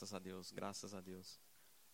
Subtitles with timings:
[0.00, 1.38] Graças a Deus, graças a Deus.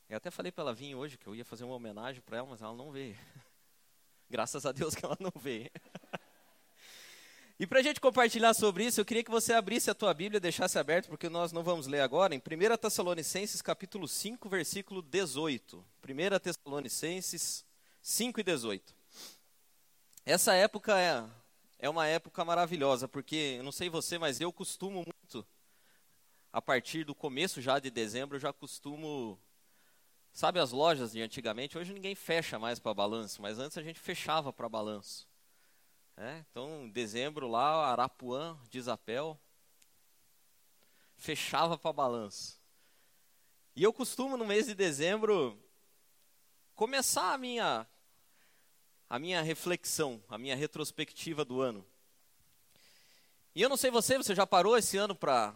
[0.09, 2.47] Eu até falei para ela vir hoje que eu ia fazer uma homenagem para ela,
[2.47, 3.19] mas ela não veio.
[4.31, 5.69] Graças a Deus que ela não veio.
[7.59, 10.39] E para a gente compartilhar sobre isso, eu queria que você abrisse a tua Bíblia,
[10.39, 15.85] deixasse aberto, porque nós não vamos ler agora, em 1 Tessalonicenses capítulo 5, versículo 18.
[16.05, 17.65] 1 Tessalonicenses
[18.03, 18.95] 5 e 18.
[20.25, 21.25] Essa época é,
[21.79, 25.47] é uma época maravilhosa, porque, não sei você, mas eu costumo muito,
[26.57, 29.39] a partir do começo já de dezembro, eu já costumo
[30.33, 31.77] Sabe as lojas de antigamente?
[31.77, 35.29] Hoje ninguém fecha mais para balanço, mas antes a gente fechava para balanço.
[36.17, 39.39] É, então, em dezembro lá, Arapuã, Desapel,
[41.19, 42.59] fechava para balanço.
[43.75, 45.63] E eu costumo, no mês de dezembro,
[46.75, 47.87] começar a minha,
[49.11, 51.85] a minha reflexão, a minha retrospectiva do ano.
[53.55, 55.55] E eu não sei você, você já parou esse ano para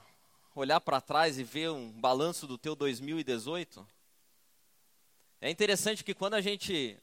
[0.55, 3.87] olhar para trás e ver um balanço do teu 2018?
[5.41, 6.99] É interessante que quando a gente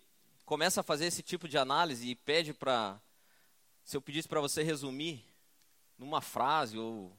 [0.45, 3.01] começa a fazer esse tipo de análise e pede para
[3.83, 5.23] se eu pedisse para você resumir
[5.97, 7.17] numa frase ou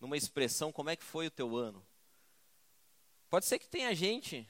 [0.00, 1.86] numa expressão como é que foi o teu ano.
[3.28, 4.48] Pode ser que tenha gente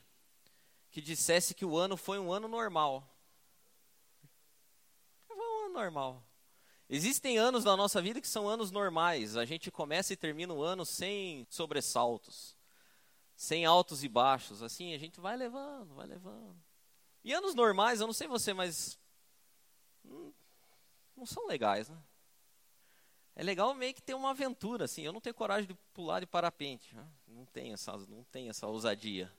[0.90, 3.06] que dissesse que o ano foi um ano normal.
[5.26, 6.24] Foi um ano normal.
[6.92, 9.36] Existem anos na nossa vida que são anos normais.
[9.36, 12.56] A gente começa e termina o ano sem sobressaltos,
[13.36, 14.60] sem altos e baixos.
[14.60, 16.60] Assim, a gente vai levando, vai levando.
[17.22, 18.98] E anos normais, eu não sei você, mas
[20.04, 20.32] hum,
[21.16, 21.96] não são legais, né?
[23.36, 25.02] É legal meio que ter uma aventura, assim.
[25.02, 26.92] Eu não tenho coragem de pular de parapente.
[26.96, 27.06] Né?
[27.28, 29.32] Não tenho essa, não tenho essa ousadia.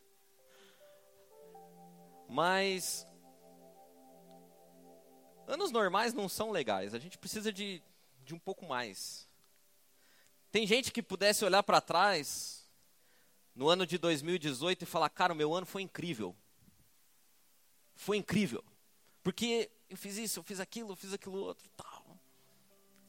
[2.29, 3.05] Mas
[5.51, 6.93] anos normais não são legais.
[6.93, 7.81] A gente precisa de,
[8.23, 9.27] de um pouco mais.
[10.51, 12.69] Tem gente que pudesse olhar para trás
[13.53, 16.35] no ano de 2018 e falar: "Cara, o meu ano foi incrível.
[17.95, 18.63] Foi incrível.
[19.21, 22.17] Porque eu fiz isso, eu fiz aquilo, eu fiz aquilo outro, tal.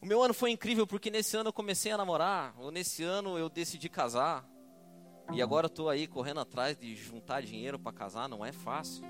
[0.01, 3.39] O meu ano foi incrível porque nesse ano eu comecei a namorar, ou nesse ano
[3.39, 4.47] eu decidi casar.
[5.33, 9.05] E agora eu estou aí correndo atrás de juntar dinheiro para casar, não é fácil.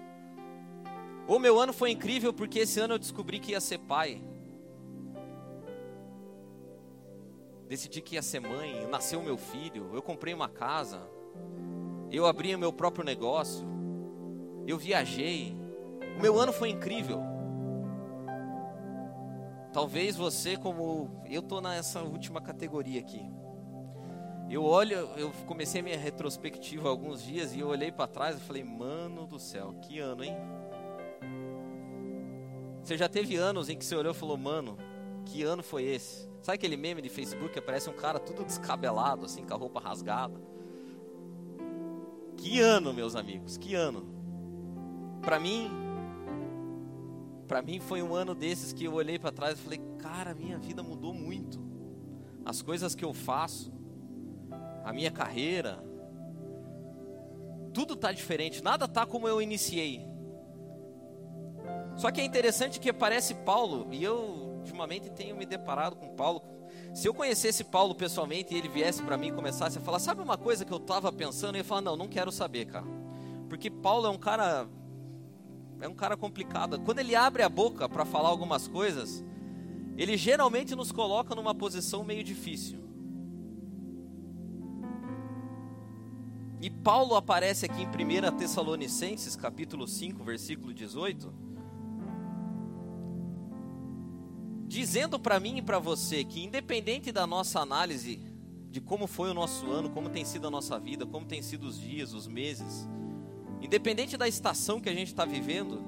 [1.27, 4.23] O meu ano foi incrível porque esse ano eu descobri que ia ser pai.
[7.69, 11.01] Decidi que ia ser mãe, nasceu meu filho, eu comprei uma casa,
[12.11, 13.67] eu abri o meu próprio negócio,
[14.67, 15.57] eu viajei.
[16.19, 17.21] O meu ano foi incrível.
[19.73, 23.25] Talvez você, como eu estou nessa última categoria aqui.
[24.51, 28.63] Eu olho, eu comecei minha retrospectiva alguns dias e eu olhei para trás e falei,
[28.63, 30.37] mano do céu, que ano, hein?
[32.93, 34.77] Você já teve anos em que você olhou e falou, mano,
[35.25, 36.29] que ano foi esse?
[36.43, 39.81] Sabe aquele meme de Facebook que aparece um cara tudo descabelado, assim, com a roupa
[39.81, 40.39] rasgada?
[42.37, 44.07] Que ano, meus amigos, que ano.
[45.23, 45.71] Para mim,
[47.49, 50.59] para mim foi um ano desses que eu olhei para trás e falei, cara, minha
[50.59, 51.65] vida mudou muito.
[52.45, 53.73] As coisas que eu faço,
[54.85, 55.83] a minha carreira,
[57.73, 60.12] tudo está diferente, nada está como eu iniciei.
[61.97, 64.19] Só que é interessante que aparece Paulo, e eu
[64.59, 66.43] ultimamente tenho me deparado com Paulo.
[66.95, 70.21] Se eu conhecesse Paulo pessoalmente e ele viesse para mim e começasse a falar, sabe
[70.21, 71.55] uma coisa que eu estava pensando?
[71.55, 72.87] Eu ia falar, não, não quero saber, cara.
[73.49, 74.67] Porque Paulo é um cara
[75.81, 76.81] é um cara complicado.
[76.81, 79.25] Quando ele abre a boca para falar algumas coisas,
[79.97, 82.79] ele geralmente nos coloca numa posição meio difícil.
[86.61, 91.52] E Paulo aparece aqui em 1 Tessalonicenses, capítulo 5, versículo 18,
[94.73, 98.21] dizendo para mim e para você que independente da nossa análise
[98.71, 101.65] de como foi o nosso ano, como tem sido a nossa vida, como tem sido
[101.67, 102.89] os dias, os meses,
[103.63, 105.81] Independente da estação que a gente está vivendo,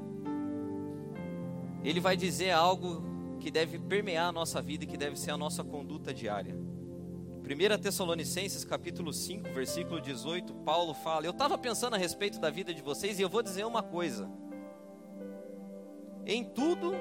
[1.83, 3.03] ele vai dizer algo
[3.41, 6.55] que deve permear a nossa vida e que deve ser a nossa conduta diária.
[6.55, 12.73] 1 Tessalonicenses capítulo 5, versículo 18, Paulo fala: Eu estava pensando a respeito da vida
[12.73, 14.31] de vocês e eu vou dizer uma coisa.
[16.25, 16.95] Em tudo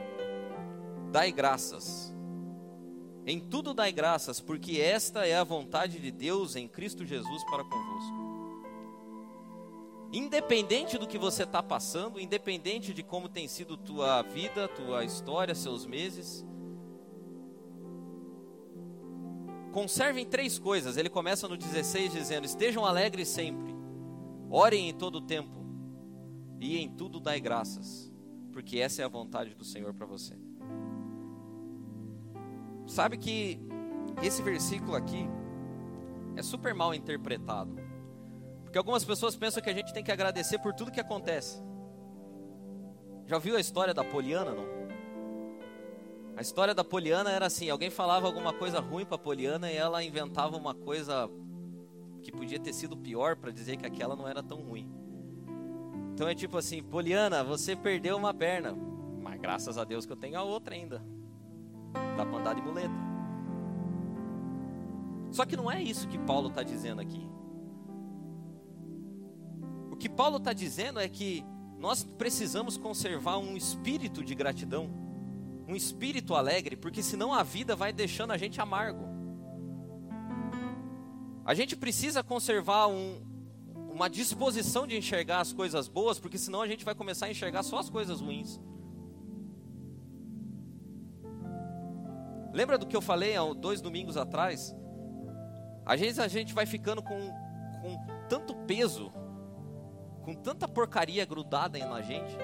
[1.13, 2.11] dai graças.
[3.23, 7.63] Em tudo dai graças, porque esta é a vontade de Deus em Cristo Jesus para
[7.63, 8.23] convosco.
[10.11, 15.53] Independente do que você está passando, independente de como tem sido tua vida, tua história,
[15.53, 16.43] seus meses,
[19.71, 20.97] conservem três coisas.
[20.97, 23.73] Ele começa no 16 dizendo: Estejam alegres sempre,
[24.49, 25.63] orem em todo o tempo,
[26.59, 28.11] e em tudo dai graças,
[28.51, 30.35] porque essa é a vontade do Senhor para você.
[32.85, 33.59] Sabe que
[34.21, 35.27] esse versículo aqui
[36.35, 37.75] é super mal interpretado.
[38.63, 41.61] Porque algumas pessoas pensam que a gente tem que agradecer por tudo que acontece.
[43.25, 44.65] Já ouviu a história da Poliana, não?
[46.35, 50.03] A história da Poliana era assim: alguém falava alguma coisa ruim para Poliana e ela
[50.03, 51.29] inventava uma coisa
[52.21, 54.89] que podia ter sido pior para dizer que aquela não era tão ruim.
[56.13, 58.75] Então é tipo assim: Poliana, você perdeu uma perna,
[59.21, 61.03] mas graças a Deus que eu tenho a outra ainda.
[62.17, 62.93] Dá para andar de muleta.
[65.31, 67.27] Só que não é isso que Paulo está dizendo aqui.
[69.91, 71.43] O que Paulo está dizendo é que
[71.79, 74.89] nós precisamos conservar um espírito de gratidão,
[75.67, 79.05] um espírito alegre, porque senão a vida vai deixando a gente amargo.
[81.45, 83.21] A gente precisa conservar um,
[83.91, 87.63] uma disposição de enxergar as coisas boas, porque senão a gente vai começar a enxergar
[87.63, 88.59] só as coisas ruins.
[92.53, 94.73] Lembra do que eu falei há dois domingos atrás?
[95.85, 97.19] Às vezes a gente vai ficando com,
[97.81, 99.11] com tanto peso
[100.23, 102.35] com tanta porcaria grudada na gente,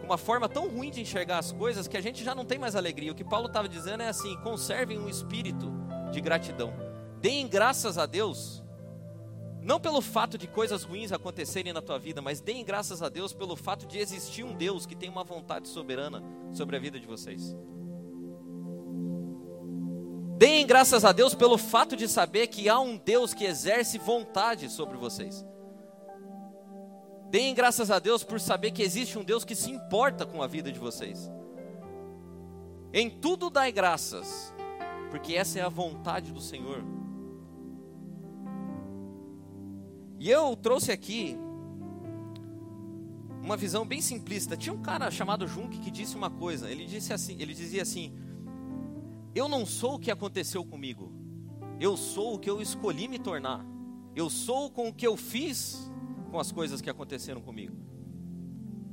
[0.00, 2.58] com uma forma tão ruim de enxergar as coisas que a gente já não tem
[2.58, 3.12] mais alegria.
[3.12, 5.72] O que Paulo estava dizendo é assim: conservem um espírito
[6.10, 6.72] de gratidão,
[7.20, 8.62] deem graças a Deus,
[9.62, 13.32] não pelo fato de coisas ruins acontecerem na tua vida, mas deem graças a Deus
[13.32, 16.22] pelo fato de existir um Deus que tem uma vontade soberana
[16.52, 17.56] sobre a vida de vocês.
[20.40, 24.70] Deem graças a Deus pelo fato de saber que há um Deus que exerce vontade
[24.70, 25.44] sobre vocês.
[27.28, 30.46] Deem graças a Deus por saber que existe um Deus que se importa com a
[30.46, 31.30] vida de vocês.
[32.90, 34.54] Em tudo dai graças,
[35.10, 36.82] porque essa é a vontade do Senhor.
[40.18, 41.36] E eu trouxe aqui
[43.42, 44.56] uma visão bem simplista.
[44.56, 46.70] Tinha um cara chamado Jung que disse uma coisa.
[46.70, 48.14] Ele disse assim, ele dizia assim:
[49.34, 51.12] Eu não sou o que aconteceu comigo.
[51.78, 53.64] Eu sou o que eu escolhi me tornar.
[54.14, 55.90] Eu sou com o que eu fiz
[56.30, 57.76] com as coisas que aconteceram comigo.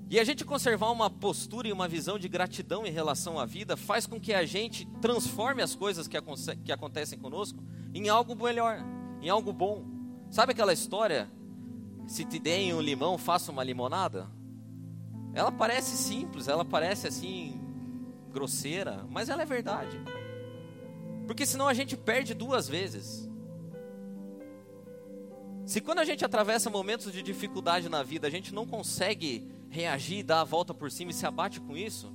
[0.10, 3.76] E a gente conservar uma postura e uma visão de gratidão em relação à vida
[3.76, 6.18] faz com que a gente transforme as coisas que,
[6.64, 7.62] que acontecem conosco
[7.94, 8.80] em algo melhor,
[9.22, 9.84] em algo bom.
[10.30, 11.30] Sabe aquela história?
[12.06, 14.30] Se te deem um limão, faça uma limonada?
[15.34, 17.60] Ela parece simples, ela parece assim
[18.32, 20.02] grosseira, mas ela é verdade.
[21.28, 23.30] Porque senão a gente perde duas vezes.
[25.66, 30.24] Se quando a gente atravessa momentos de dificuldade na vida, a gente não consegue reagir,
[30.24, 32.12] dar a volta por cima e se abate com isso,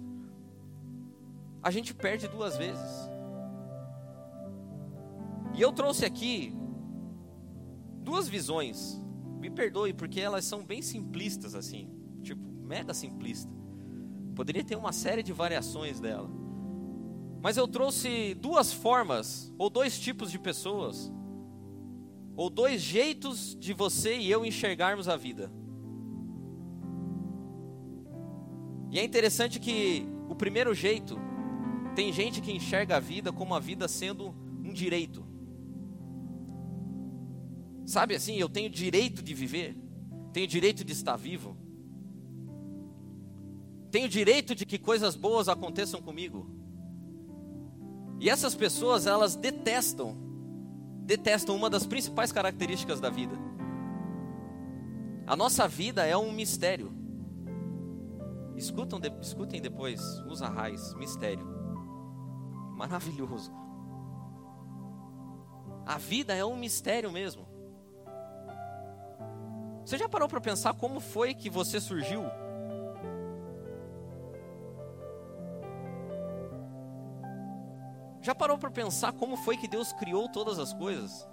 [1.62, 2.90] a gente perde duas vezes.
[5.54, 6.56] E eu trouxe aqui
[8.02, 8.98] duas visões.
[9.38, 11.90] Me perdoe, porque elas são bem simplistas assim,
[12.22, 13.52] tipo, mega simplista.
[14.34, 16.41] Poderia ter uma série de variações dela.
[17.42, 21.12] Mas eu trouxe duas formas ou dois tipos de pessoas
[22.36, 25.52] ou dois jeitos de você e eu enxergarmos a vida.
[28.90, 31.18] E é interessante que o primeiro jeito,
[31.94, 34.34] tem gente que enxerga a vida como a vida sendo
[34.64, 35.24] um direito.
[37.84, 39.76] Sabe assim, eu tenho direito de viver,
[40.32, 41.56] tenho direito de estar vivo,
[43.90, 46.61] tenho direito de que coisas boas aconteçam comigo.
[48.22, 50.16] E essas pessoas, elas detestam
[51.04, 53.34] detestam uma das principais características da vida.
[55.26, 56.92] A nossa vida é um mistério.
[58.54, 61.44] Escutam, de, escutem depois, usa raiz, mistério.
[62.76, 63.52] Maravilhoso.
[65.84, 67.48] A vida é um mistério mesmo.
[69.84, 72.22] Você já parou para pensar como foi que você surgiu?
[78.22, 81.28] Já parou para pensar como foi que Deus criou todas as coisas?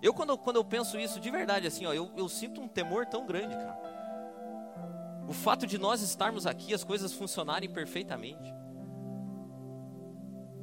[0.00, 3.04] Eu, quando, quando eu penso isso de verdade, assim, ó, eu, eu sinto um temor
[3.04, 3.78] tão grande, cara.
[5.28, 8.54] O fato de nós estarmos aqui, as coisas funcionarem perfeitamente.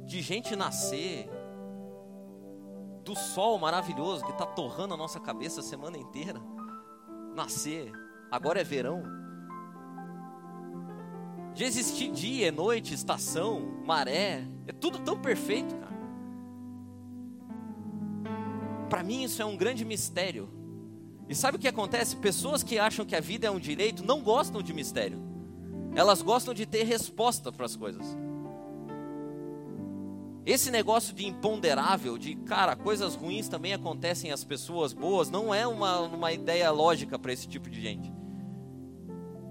[0.04, 1.30] De gente nascer,
[3.04, 6.40] do sol maravilhoso que está torrando a nossa cabeça a semana inteira.
[7.32, 7.92] Nascer,
[8.32, 9.25] agora é verão
[11.56, 14.44] de existir dia, noite, estação, maré.
[14.66, 15.96] É tudo tão perfeito, cara.
[18.90, 20.50] Para mim isso é um grande mistério.
[21.26, 22.14] E sabe o que acontece?
[22.16, 25.18] Pessoas que acham que a vida é um direito não gostam de mistério.
[25.94, 28.04] Elas gostam de ter resposta para as coisas.
[30.44, 35.66] Esse negócio de imponderável, de cara, coisas ruins também acontecem às pessoas boas, não é
[35.66, 38.12] uma, uma ideia lógica para esse tipo de gente.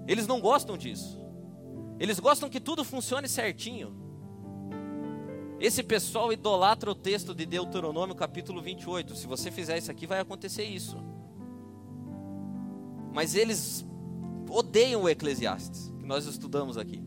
[0.06, 1.25] Eles não gostam disso.
[1.98, 3.94] Eles gostam que tudo funcione certinho.
[5.58, 9.14] Esse pessoal idolatra o texto de Deuteronômio capítulo 28.
[9.16, 10.96] Se você fizer isso aqui, vai acontecer isso.
[13.16, 13.82] mas eles
[14.50, 17.02] odeiam o Eclesiastes, que nós estudamos aqui.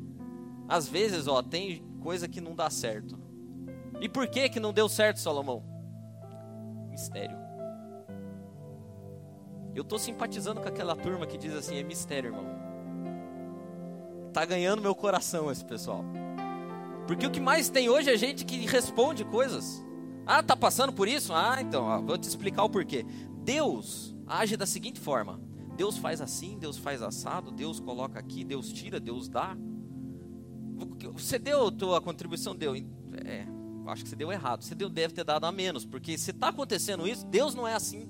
[0.67, 3.15] Às vezes, ó, tem coisa que não dá certo.
[4.01, 5.63] E por que que não deu certo, Salomão?
[6.89, 7.37] Mistério.
[9.75, 12.68] Eu estou simpatizando com aquela turma que diz assim, é mistério, irmão.
[14.39, 16.01] Tá ganhando meu coração esse pessoal.
[17.05, 19.85] Porque o que mais tem hoje é gente que responde coisas.
[20.25, 21.33] Ah, tá passando por isso?
[21.33, 23.05] Ah, então, ó, vou te explicar o porquê.
[23.43, 25.41] Deus age da seguinte forma:
[25.75, 29.57] Deus faz assim, Deus faz assado, Deus coloca aqui, Deus tira, Deus dá.
[31.11, 32.55] Você deu a tua contribuição?
[32.55, 32.73] Deu.
[33.25, 33.45] É,
[33.87, 34.63] acho que você deu errado.
[34.63, 37.73] Você deu, deve ter dado a menos, porque se está acontecendo isso, Deus não é
[37.73, 38.09] assim.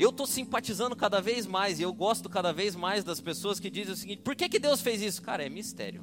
[0.00, 3.68] Eu estou simpatizando cada vez mais e eu gosto cada vez mais das pessoas que
[3.68, 5.20] dizem o seguinte: por que, que Deus fez isso?
[5.20, 6.02] Cara, é mistério.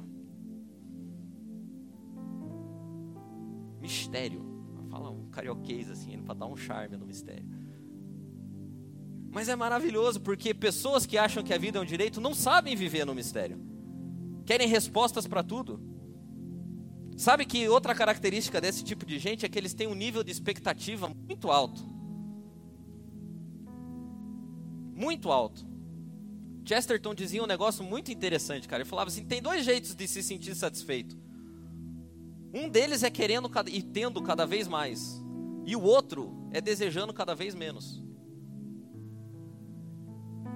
[3.80, 4.46] Mistério.
[4.88, 7.44] Fala um carioquês assim, para dar um charme no mistério.
[9.32, 12.76] Mas é maravilhoso porque pessoas que acham que a vida é um direito não sabem
[12.76, 13.60] viver no mistério.
[14.46, 15.82] Querem respostas para tudo.
[17.16, 20.30] Sabe que outra característica desse tipo de gente é que eles têm um nível de
[20.30, 21.97] expectativa muito alto.
[24.98, 25.64] Muito alto.
[26.64, 28.82] Chesterton dizia um negócio muito interessante, cara.
[28.82, 31.16] Ele falava assim: tem dois jeitos de se sentir satisfeito.
[32.52, 35.22] Um deles é querendo e tendo cada vez mais,
[35.64, 38.02] e o outro é desejando cada vez menos.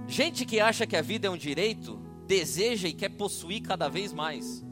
[0.08, 4.12] Gente que acha que a vida é um direito, deseja e quer possuir cada vez
[4.12, 4.64] mais.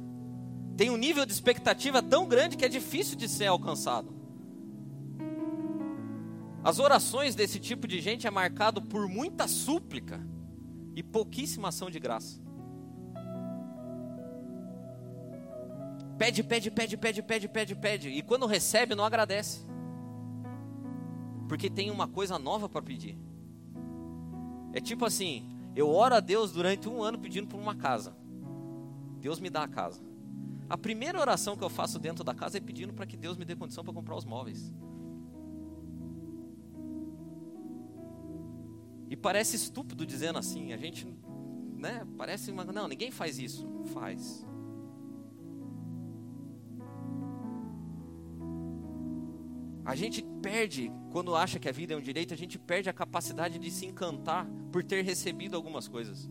[0.76, 4.19] Tem um nível de expectativa tão grande que é difícil de ser alcançado.
[6.62, 10.20] As orações desse tipo de gente é marcado por muita súplica
[10.94, 12.40] e pouquíssima ação de graça.
[16.18, 18.08] Pede, pede, pede, pede, pede, pede, pede.
[18.10, 19.64] E quando recebe, não agradece.
[21.48, 23.16] Porque tem uma coisa nova para pedir.
[24.74, 28.14] É tipo assim: eu oro a Deus durante um ano pedindo por uma casa.
[29.18, 30.02] Deus me dá a casa.
[30.68, 33.46] A primeira oração que eu faço dentro da casa é pedindo para que Deus me
[33.46, 34.72] dê condição para comprar os móveis.
[39.10, 41.04] E parece estúpido dizendo assim, a gente,
[41.76, 43.68] né, parece uma, não, ninguém faz isso.
[43.92, 44.46] Faz.
[49.84, 52.92] A gente perde, quando acha que a vida é um direito, a gente perde a
[52.92, 56.30] capacidade de se encantar por ter recebido algumas coisas.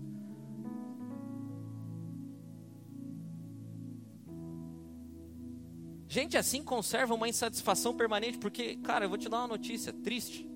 [6.08, 10.50] Gente assim conserva uma insatisfação permanente, porque, cara, eu vou te dar uma notícia triste,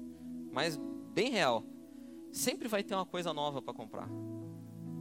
[0.53, 0.79] mas
[1.13, 1.72] bem real.
[2.33, 4.09] Sempre vai ter uma coisa nova para comprar.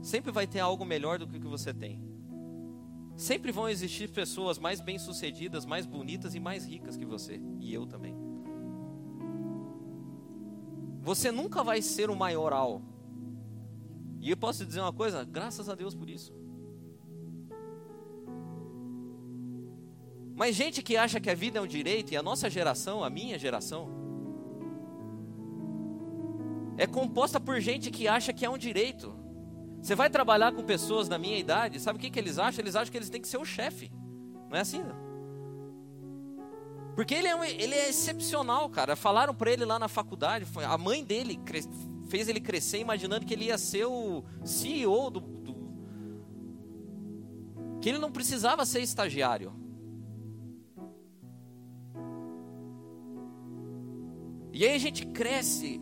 [0.03, 1.99] Sempre vai ter algo melhor do que o que você tem.
[3.17, 7.87] Sempre vão existir pessoas mais bem-sucedidas, mais bonitas e mais ricas que você, e eu
[7.87, 8.15] também.
[11.01, 12.83] Você nunca vai ser o maioral.
[14.21, 16.35] E eu posso dizer uma coisa, graças a Deus por isso.
[20.37, 23.09] Mas gente que acha que a vida é um direito, e a nossa geração, a
[23.09, 24.02] minha geração,
[26.77, 29.15] é composta por gente que acha que é um direito.
[29.81, 32.63] Você vai trabalhar com pessoas da minha idade, sabe o que, que eles acham?
[32.63, 33.91] Eles acham que eles têm que ser o chefe.
[34.49, 34.83] Não é assim?
[34.83, 35.03] Não?
[36.95, 38.95] Porque ele é, um, ele é excepcional, cara.
[38.95, 41.41] Falaram para ele lá na faculdade, a mãe dele
[42.09, 45.57] fez ele crescer imaginando que ele ia ser o CEO do, do.
[47.81, 49.53] que ele não precisava ser estagiário.
[54.53, 55.81] E aí a gente cresce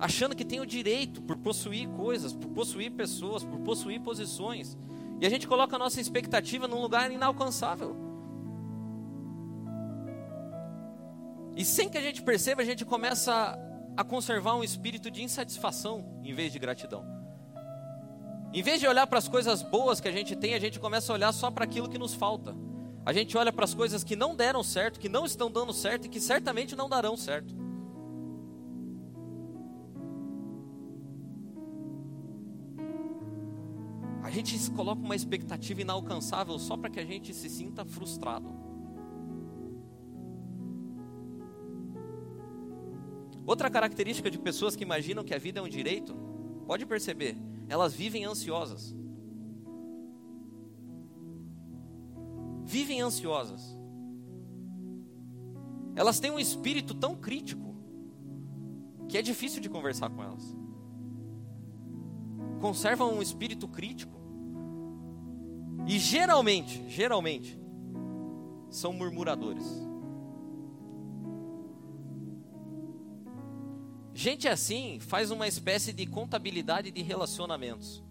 [0.00, 4.76] achando que tem o direito por possuir coisas, por possuir pessoas, por possuir posições.
[5.20, 7.94] E a gente coloca a nossa expectativa num lugar inalcançável.
[11.54, 13.58] E sem que a gente perceba, a gente começa
[13.94, 17.04] a conservar um espírito de insatisfação em vez de gratidão.
[18.52, 21.12] Em vez de olhar para as coisas boas que a gente tem, a gente começa
[21.12, 22.56] a olhar só para aquilo que nos falta.
[23.04, 26.06] A gente olha para as coisas que não deram certo, que não estão dando certo
[26.06, 27.54] e que certamente não darão certo.
[34.30, 38.48] A gente coloca uma expectativa inalcançável só para que a gente se sinta frustrado.
[43.44, 46.14] Outra característica de pessoas que imaginam que a vida é um direito,
[46.64, 47.36] pode perceber,
[47.68, 48.94] elas vivem ansiosas.
[52.62, 53.76] Vivem ansiosas.
[55.96, 57.74] Elas têm um espírito tão crítico
[59.08, 60.56] que é difícil de conversar com elas.
[62.60, 64.19] Conservam um espírito crítico
[65.86, 67.58] e geralmente, geralmente,
[68.70, 69.64] são murmuradores.
[74.14, 78.04] Gente assim faz uma espécie de contabilidade de relacionamentos.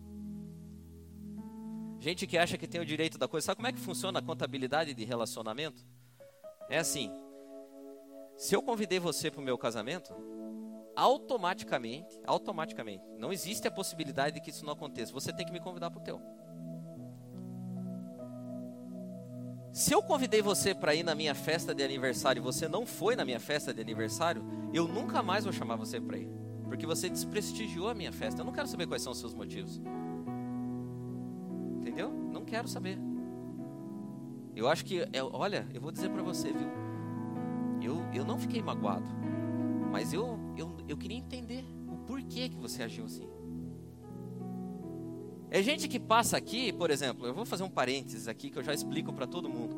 [2.00, 3.46] Gente que acha que tem o direito da coisa.
[3.46, 5.86] Sabe como é que funciona a contabilidade de relacionamento?
[6.70, 7.12] É assim:
[8.38, 10.14] se eu convidei você para o meu casamento,
[10.96, 15.12] automaticamente, automaticamente, não existe a possibilidade de que isso não aconteça.
[15.14, 16.22] Você tem que me convidar para o teu.
[19.72, 23.16] Se eu convidei você para ir na minha festa de aniversário e você não foi
[23.16, 26.30] na minha festa de aniversário, eu nunca mais vou chamar você para ir,
[26.68, 28.42] porque você desprestigiou a minha festa.
[28.42, 29.80] Eu não quero saber quais são os seus motivos.
[31.80, 32.12] Entendeu?
[32.12, 32.98] Não quero saber.
[34.56, 36.68] Eu acho que, olha, eu vou dizer para você, viu?
[37.82, 39.08] Eu, eu não fiquei magoado,
[39.92, 43.30] mas eu, eu, eu queria entender o porquê que você agiu assim.
[45.52, 48.64] É gente que passa aqui, por exemplo, eu vou fazer um parênteses aqui que eu
[48.64, 49.76] já explico para todo mundo.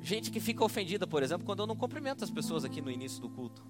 [0.00, 3.20] Gente que fica ofendida, por exemplo, quando eu não cumprimento as pessoas aqui no início
[3.20, 3.64] do culto.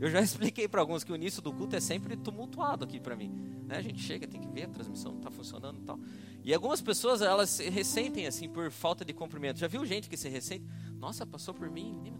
[0.00, 3.14] Eu já expliquei para alguns que o início do culto é sempre tumultuado aqui para
[3.14, 3.28] mim.
[3.66, 3.76] Né?
[3.76, 6.00] A gente chega, tem que ver, a transmissão está funcionando e tal.
[6.42, 9.60] E algumas pessoas, elas se ressentem assim por falta de cumprimento.
[9.60, 10.64] Já viu gente que se ressente?
[10.98, 12.18] Nossa, passou por mim, nem me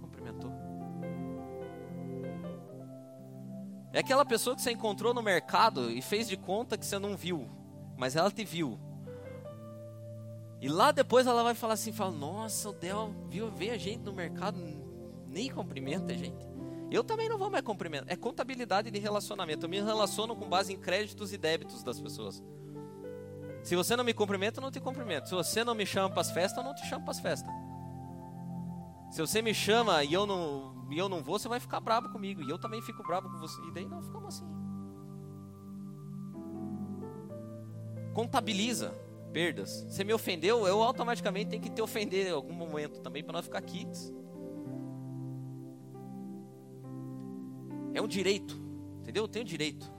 [3.92, 7.16] É aquela pessoa que você encontrou no mercado e fez de conta que você não
[7.16, 7.48] viu,
[7.96, 8.78] mas ela te viu.
[10.60, 14.02] E lá depois ela vai falar assim, fala, nossa, o Del viu, vê a gente
[14.02, 14.58] no mercado,
[15.26, 16.52] nem cumprimenta a gente.
[16.90, 18.12] Eu também não vou mais cumprimentar.
[18.12, 19.64] É contabilidade de relacionamento.
[19.64, 22.42] Eu me relaciono com base em créditos e débitos das pessoas.
[23.62, 25.28] Se você não me cumprimenta, eu não te cumprimento.
[25.28, 27.50] Se você não me chama para as festas, eu não te chamo para as festas.
[29.12, 32.08] Se você me chama e eu não, e eu não vou, você vai ficar bravo
[32.08, 32.40] comigo.
[32.40, 33.60] E eu também fico bravo com você.
[33.68, 34.46] E daí nós ficamos assim.
[38.14, 38.90] Contabiliza
[39.30, 39.84] perdas.
[39.86, 43.44] Você me ofendeu, eu automaticamente tenho que te ofender em algum momento também para nós
[43.44, 44.10] ficar quites.
[47.92, 48.58] É um direito,
[49.00, 49.24] entendeu?
[49.24, 49.92] Eu tenho direito.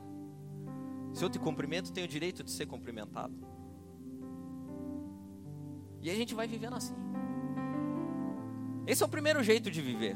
[1.14, 3.35] Se eu te cumprimento, tenho o direito de ser cumprimentado.
[6.01, 7.13] E a gente vai vivendo assim.
[8.85, 10.15] Esse é o primeiro jeito de viver.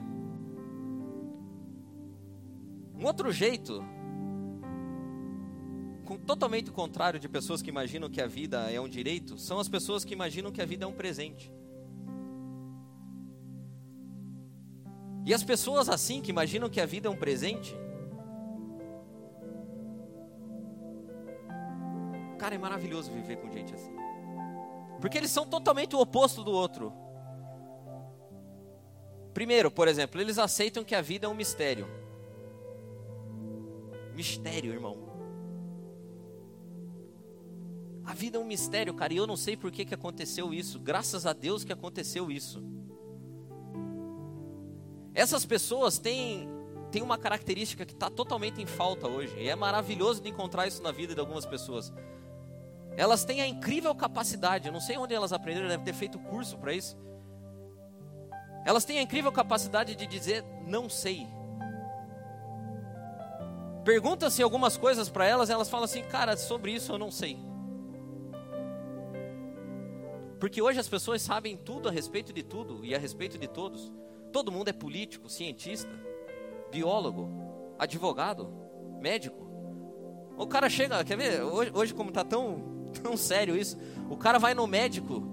[2.95, 3.84] Um outro jeito,
[6.03, 9.69] com, totalmente contrário de pessoas que imaginam que a vida é um direito, são as
[9.69, 11.51] pessoas que imaginam que a vida é um presente.
[15.25, 17.75] E as pessoas assim, que imaginam que a vida é um presente,
[22.38, 23.91] cara, é maravilhoso viver com gente assim.
[25.01, 26.93] Porque eles são totalmente o oposto do outro.
[29.38, 31.88] Primeiro, por exemplo, eles aceitam que a vida é um mistério.
[34.15, 34.97] Mistério, irmão.
[38.04, 40.80] A vida é um mistério, cara, e eu não sei por que, que aconteceu isso.
[40.80, 42.63] Graças a Deus que aconteceu isso.
[45.13, 46.50] Essas pessoas têm,
[46.91, 49.38] têm uma característica que está totalmente em falta hoje.
[49.38, 51.93] E é maravilhoso de encontrar isso na vida de algumas pessoas.
[52.95, 56.58] Elas têm a incrível capacidade, eu não sei onde elas aprenderam, devem ter feito curso
[56.58, 56.97] para isso
[58.67, 61.25] elas têm a incrível capacidade de dizer não sei.
[63.86, 67.39] Pergunta-se algumas coisas para elas, elas falam assim, cara, sobre isso eu não sei.
[70.38, 73.89] Porque hoje as pessoas sabem tudo a respeito de tudo e a respeito de todos.
[74.34, 75.89] Todo mundo é político, cientista,
[76.69, 77.30] biólogo,
[77.80, 78.51] advogado,
[78.99, 79.47] médico.
[80.38, 81.41] O cara chega, quer ver?
[81.41, 83.77] Hoje, hoje como está tão, tão sério isso,
[84.10, 85.23] o cara vai no médico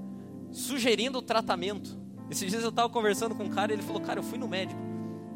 [0.52, 2.03] sugerindo o tratamento.
[2.30, 4.48] Esses dias eu estava conversando com um cara e ele falou: Cara, eu fui no
[4.48, 4.80] médico.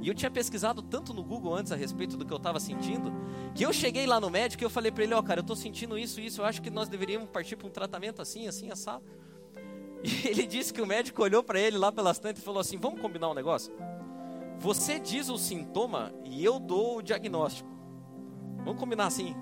[0.00, 3.12] E eu tinha pesquisado tanto no Google antes a respeito do que eu estava sentindo,
[3.54, 5.42] que eu cheguei lá no médico e eu falei para ele: Ó, oh, cara, eu
[5.42, 8.70] estou sentindo isso, isso, eu acho que nós deveríamos partir para um tratamento assim, assim,
[8.70, 9.04] assado.
[10.00, 12.76] E ele disse que o médico olhou para ele lá pela estante e falou assim:
[12.78, 13.72] Vamos combinar um negócio?
[14.60, 17.68] Você diz o sintoma e eu dou o diagnóstico.
[18.64, 19.34] Vamos combinar assim.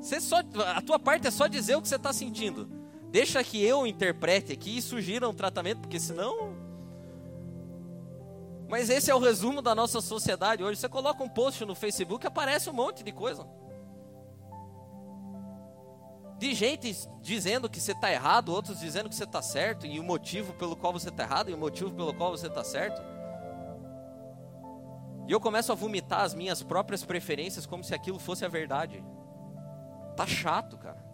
[0.00, 0.36] Você só,
[0.74, 2.68] a tua parte é só dizer o que você está sentindo.
[3.10, 6.54] Deixa que eu interprete aqui e sugira um tratamento, porque senão.
[8.68, 10.80] Mas esse é o resumo da nossa sociedade hoje.
[10.80, 13.46] Você coloca um post no Facebook, aparece um monte de coisa.
[16.38, 20.04] De gente dizendo que você está errado, outros dizendo que você está certo, e o
[20.04, 23.00] motivo pelo qual você está errado, e o motivo pelo qual você está certo.
[25.26, 29.02] E eu começo a vomitar as minhas próprias preferências como se aquilo fosse a verdade.
[30.16, 31.05] Tá chato, cara.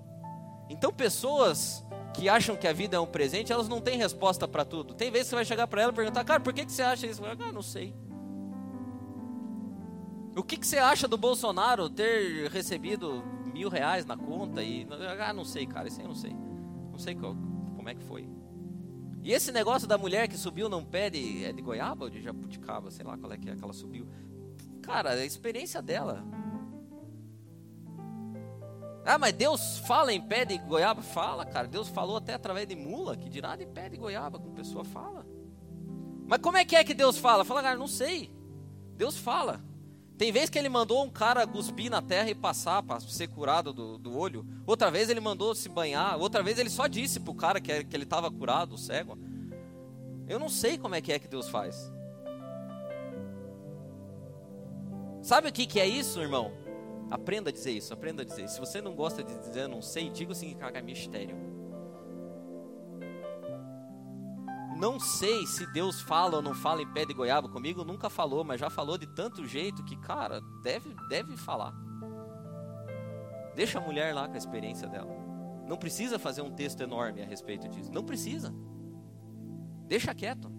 [0.68, 4.64] Então, pessoas que acham que a vida é um presente, elas não têm resposta para
[4.64, 4.94] tudo.
[4.94, 6.82] Tem vezes que você vai chegar para ela e perguntar, cara, por que, que você
[6.82, 7.22] acha isso?
[7.24, 7.94] Ah, não sei.
[10.36, 13.22] O que, que você acha do Bolsonaro ter recebido
[13.52, 14.62] mil reais na conta?
[14.62, 14.86] E,
[15.20, 16.34] ah, não sei, cara, isso aí eu não sei.
[16.90, 17.34] Não sei qual,
[17.76, 18.28] como é que foi.
[19.22, 22.20] E esse negócio da mulher que subiu num pé de, é de goiaba ou de
[22.20, 24.06] jabuticaba, sei lá qual é que é que ela subiu.
[24.82, 26.24] Cara, a experiência dela.
[29.04, 31.02] Ah, mas Deus fala em pé de goiaba?
[31.02, 31.66] Fala, cara.
[31.66, 35.26] Deus falou até através de mula, que dirá de pé de goiaba, como pessoa fala.
[36.26, 37.44] Mas como é que é que Deus fala?
[37.44, 38.30] Fala, cara, não sei.
[38.96, 39.60] Deus fala.
[40.16, 43.72] Tem vez que ele mandou um cara cuspir na terra e passar para ser curado
[43.72, 44.46] do, do olho.
[44.64, 46.16] Outra vez ele mandou se banhar.
[46.16, 49.18] Outra vez ele só disse para o cara que, que ele estava curado, cego.
[50.28, 51.92] Eu não sei como é que é que Deus faz.
[55.22, 56.52] Sabe o que, que é isso, irmão?
[57.12, 58.48] Aprenda a dizer isso, aprenda a dizer.
[58.48, 61.36] Se você não gosta de dizer não sei, diga o seguinte, cara, é mistério.
[64.78, 68.42] Não sei se Deus fala ou não fala em pé de goiaba comigo, nunca falou,
[68.42, 71.74] mas já falou de tanto jeito que, cara, deve, deve falar.
[73.54, 75.14] Deixa a mulher lá com a experiência dela.
[75.68, 77.92] Não precisa fazer um texto enorme a respeito disso.
[77.92, 78.54] Não precisa.
[79.86, 80.50] Deixa quieto.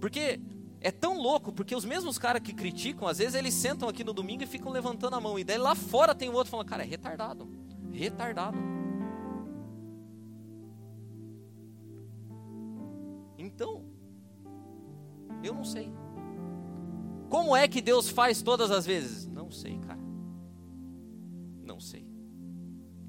[0.00, 0.40] Porque
[0.82, 4.12] é tão louco, porque os mesmos caras que criticam, às vezes eles sentam aqui no
[4.12, 5.38] domingo e ficam levantando a mão.
[5.38, 7.48] E daí lá fora tem o outro falando, cara, é retardado.
[7.92, 8.58] Retardado.
[13.38, 13.84] Então,
[15.42, 15.92] eu não sei.
[17.28, 19.26] Como é que Deus faz todas as vezes?
[19.26, 20.00] Não sei, cara.
[21.64, 22.06] Não sei.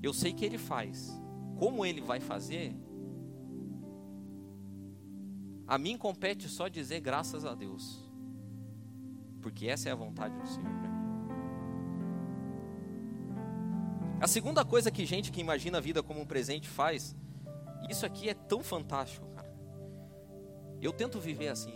[0.02, 1.20] Eu sei que Ele faz.
[1.58, 2.76] Como Ele vai fazer,
[5.74, 8.00] a mim compete só dizer graças a Deus.
[9.42, 11.10] Porque essa é a vontade do Senhor para mim.
[14.22, 17.16] A segunda coisa que gente que imagina a vida como um presente faz,
[17.90, 19.52] isso aqui é tão fantástico, cara.
[20.80, 21.74] Eu tento viver assim.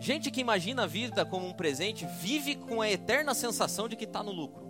[0.00, 4.02] Gente que imagina a vida como um presente vive com a eterna sensação de que
[4.02, 4.63] está no lucro.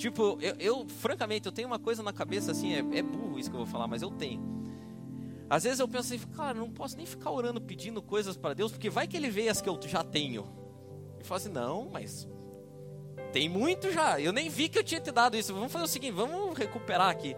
[0.00, 3.50] Tipo, eu, eu, francamente, eu tenho uma coisa na cabeça assim, é, é, burro isso
[3.50, 4.40] que eu vou falar, mas eu tenho.
[5.50, 8.72] Às vezes eu penso assim, cara, não posso nem ficar orando pedindo coisas para Deus,
[8.72, 10.48] porque vai que ele vê as que eu já tenho.
[11.20, 12.26] E fala assim, não, mas
[13.30, 14.18] tem muito já.
[14.18, 15.52] Eu nem vi que eu tinha te dado isso.
[15.52, 17.36] Vamos fazer o seguinte, vamos recuperar aqui.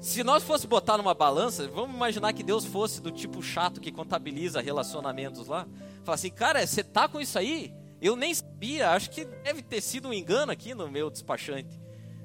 [0.00, 3.92] Se nós fosse botar numa balança, vamos imaginar que Deus fosse do tipo chato que
[3.92, 5.64] contabiliza relacionamentos lá.
[6.02, 7.72] Fala assim, cara, você tá com isso aí?
[8.04, 11.80] Eu nem sabia, acho que deve ter sido um engano aqui no meu despachante.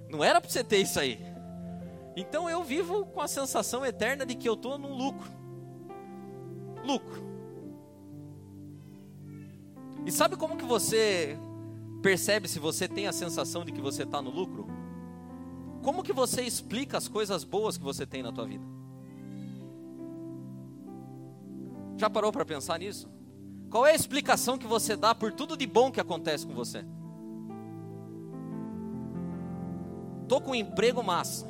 [0.10, 1.18] Não era para você ter isso aí.
[2.18, 5.32] Então eu vivo com a sensação eterna de que eu estou num lucro.
[6.84, 7.24] Lucro.
[10.06, 11.38] E sabe como que você
[12.02, 14.68] percebe se você tem a sensação de que você está no lucro?
[15.82, 18.66] Como que você explica as coisas boas que você tem na tua vida?
[21.96, 23.10] Já parou para pensar nisso?
[23.70, 26.84] Qual é a explicação que você dá por tudo de bom que acontece com você?
[30.28, 31.48] Tô com um emprego massa.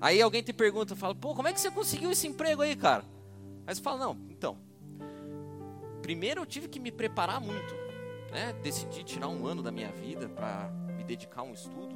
[0.00, 3.04] Aí alguém te pergunta, fala, pô, como é que você conseguiu esse emprego aí, cara?
[3.66, 4.58] Aí você fala, não, então,
[6.02, 7.74] primeiro eu tive que me preparar muito,
[8.32, 8.52] né?
[8.62, 11.94] Decidi tirar um ano da minha vida para me dedicar a um estudo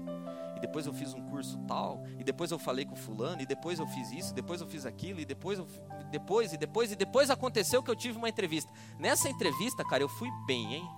[0.57, 3.79] e depois eu fiz um curso tal, e depois eu falei com fulano, e depois
[3.79, 5.66] eu fiz isso, depois eu fiz aquilo, e depois eu,
[6.11, 8.73] depois e depois e depois aconteceu que eu tive uma entrevista.
[8.99, 10.88] Nessa entrevista, cara, eu fui bem, hein?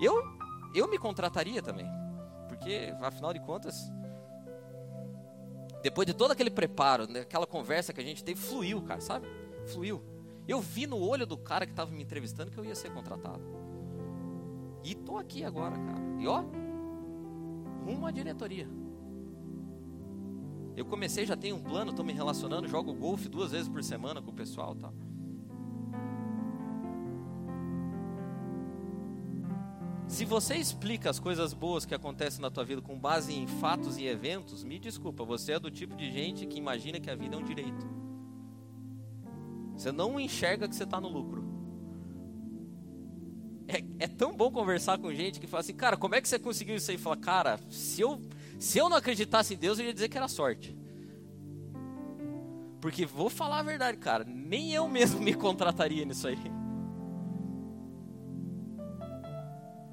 [0.00, 0.14] Eu
[0.74, 1.86] eu me contrataria também.
[2.48, 3.92] Porque afinal de contas,
[5.82, 9.28] depois de todo aquele preparo, aquela conversa que a gente teve, fluiu, cara, sabe?
[9.66, 10.02] Fluiu.
[10.48, 13.42] Eu vi no olho do cara que estava me entrevistando que eu ia ser contratado.
[14.82, 16.00] E tô aqui agora, cara.
[16.18, 16.44] E ó,
[17.84, 18.68] rumo à diretoria.
[20.76, 24.20] Eu comecei, já tenho um plano, estou me relacionando, jogo golfe duas vezes por semana
[24.20, 24.92] com o pessoal, tá?
[30.08, 33.98] Se você explica as coisas boas que acontecem na tua vida com base em fatos
[33.98, 37.34] e eventos, me desculpa, você é do tipo de gente que imagina que a vida
[37.34, 37.86] é um direito.
[39.76, 41.43] Você não enxerga que você está no lucro.
[43.98, 46.76] É, tão bom conversar com gente que fala assim, cara, como é que você conseguiu
[46.76, 46.98] isso aí?
[46.98, 48.20] Fala, cara, se eu,
[48.58, 50.76] se eu não acreditasse em Deus, eu ia dizer que era sorte.
[52.80, 56.38] Porque vou falar a verdade, cara, nem eu mesmo me contrataria nisso aí.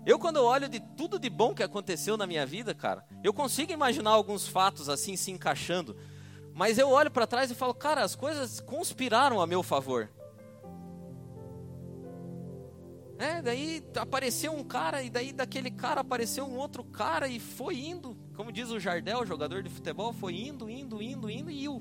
[0.05, 3.31] Eu, quando eu olho de tudo de bom que aconteceu na minha vida, cara, eu
[3.31, 5.95] consigo imaginar alguns fatos assim se encaixando,
[6.55, 10.09] mas eu olho para trás e falo, cara, as coisas conspiraram a meu favor.
[13.21, 17.77] É, daí apareceu um cara, e daí daquele cara apareceu um outro cara, e foi
[17.77, 18.17] indo.
[18.35, 21.79] Como diz o Jardel, jogador de futebol, foi indo, indo, indo, indo e iu.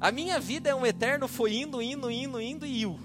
[0.00, 2.96] A minha vida é um eterno foi indo, indo, indo, indo e iu.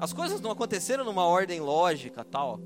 [0.00, 2.58] As coisas não aconteceram numa ordem lógica, tal.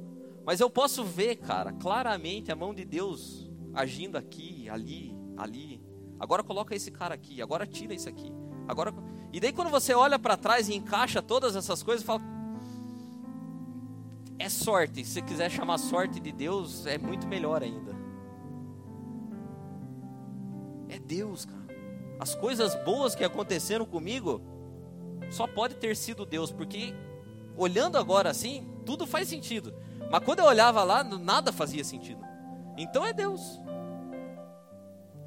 [0.45, 5.83] Mas eu posso ver, cara, claramente a mão de Deus agindo aqui, ali, ali.
[6.19, 8.33] Agora coloca esse cara aqui, agora tira esse aqui.
[8.67, 8.93] Agora
[9.33, 12.21] E daí quando você olha para trás e encaixa todas essas coisas, fala
[14.39, 15.05] é sorte.
[15.05, 17.97] Se você quiser chamar sorte de Deus, é muito melhor ainda.
[20.89, 21.59] É Deus, cara.
[22.21, 24.41] As coisas boas que aconteceram comigo
[25.31, 26.95] só pode ter sido Deus, porque
[27.57, 29.75] olhando agora assim, tudo faz sentido.
[30.11, 32.25] Mas quando eu olhava lá, nada fazia sentido.
[32.79, 33.61] Então é Deus.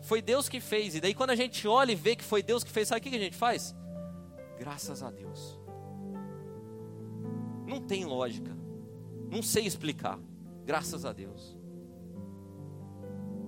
[0.01, 0.95] Foi Deus que fez.
[0.95, 3.03] E daí quando a gente olha e vê que foi Deus que fez, sabe o
[3.03, 3.75] que a gente faz?
[4.57, 5.59] Graças a Deus.
[7.67, 8.55] Não tem lógica.
[9.29, 10.17] Não sei explicar.
[10.65, 11.57] Graças a Deus.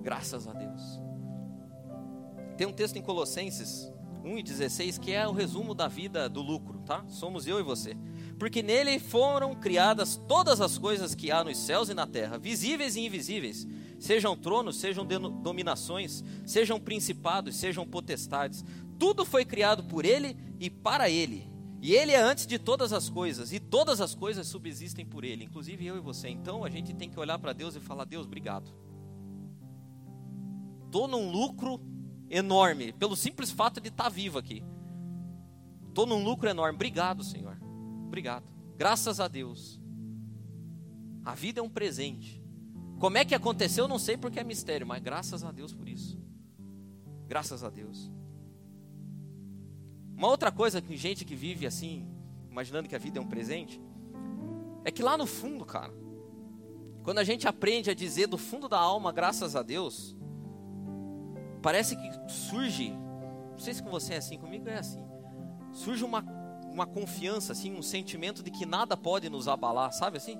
[0.02, 1.00] Graças a Deus.
[2.58, 3.90] Tem um texto em Colossenses
[4.24, 7.04] 1,16 que é o resumo da vida do lucro, tá?
[7.08, 7.96] Somos eu e você.
[8.38, 12.96] Porque nele foram criadas todas as coisas que há nos céus e na terra, visíveis
[12.96, 13.66] e invisíveis,
[13.98, 18.64] sejam tronos, sejam dominações, sejam principados, sejam potestades.
[18.98, 21.52] Tudo foi criado por ele e para ele.
[21.80, 25.44] E ele é antes de todas as coisas, e todas as coisas subsistem por ele,
[25.44, 26.28] inclusive eu e você.
[26.30, 28.72] Então a gente tem que olhar para Deus e falar: Deus, obrigado.
[30.86, 31.80] Estou num lucro
[32.30, 34.64] enorme, pelo simples fato de estar tá vivo aqui.
[35.88, 36.74] Estou num lucro enorme.
[36.74, 37.58] Obrigado, Senhor.
[38.06, 38.44] Obrigado.
[38.76, 39.80] Graças a Deus.
[41.24, 42.43] A vida é um presente.
[42.98, 46.18] Como é que aconteceu, não sei porque é mistério, mas graças a Deus por isso.
[47.26, 48.10] Graças a Deus.
[50.16, 52.08] Uma outra coisa que gente que vive assim,
[52.50, 53.80] imaginando que a vida é um presente,
[54.84, 55.92] é que lá no fundo, cara,
[57.02, 60.16] quando a gente aprende a dizer do fundo da alma, graças a Deus,
[61.60, 62.90] parece que surge,
[63.50, 65.04] não sei se com você é assim, comigo é assim,
[65.72, 66.24] surge uma,
[66.70, 70.38] uma confiança, assim, um sentimento de que nada pode nos abalar, sabe assim?